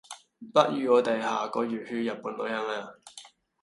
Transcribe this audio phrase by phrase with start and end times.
[0.51, 2.89] 不如我地下個月去日本旅行呀